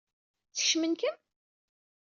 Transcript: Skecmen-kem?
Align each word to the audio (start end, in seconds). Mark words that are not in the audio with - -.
Skecmen-kem? 0.53 1.17